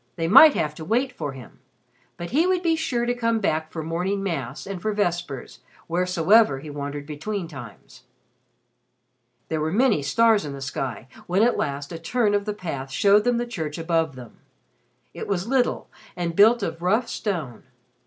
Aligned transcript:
They 0.15 0.27
might 0.27 0.55
have 0.55 0.73
to 0.73 0.83
wait 0.83 1.11
for 1.11 1.33
him, 1.33 1.59
but 2.17 2.31
he 2.31 2.47
would 2.47 2.63
be 2.63 2.75
sure 2.75 3.05
to 3.05 3.13
come 3.13 3.39
back 3.39 3.71
for 3.71 3.83
morning 3.83 4.23
Mass 4.23 4.65
and 4.65 4.81
for 4.81 4.93
vespers, 4.93 5.59
wheresoever 5.87 6.57
he 6.57 6.71
wandered 6.71 7.05
between 7.05 7.47
times. 7.47 8.01
There 9.49 9.61
were 9.61 9.71
many 9.71 10.01
stars 10.01 10.43
in 10.43 10.53
the 10.53 10.59
sky 10.61 11.07
when 11.27 11.43
at 11.43 11.55
last 11.55 11.91
a 11.91 11.99
turn 11.99 12.33
of 12.33 12.45
the 12.45 12.53
path 12.55 12.89
showed 12.89 13.25
them 13.25 13.37
the 13.37 13.45
church 13.45 13.77
above 13.77 14.15
them. 14.15 14.37
It 15.13 15.27
was 15.27 15.47
little 15.47 15.87
and 16.15 16.35
built 16.35 16.63
of 16.63 16.81
rough 16.81 17.07
stone. 17.07 17.61